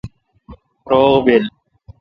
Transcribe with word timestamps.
روغ 0.89 1.23
بیل 1.25 1.43